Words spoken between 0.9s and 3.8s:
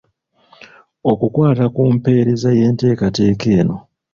Okukwata ku mpeereza y'enteekateeka eno.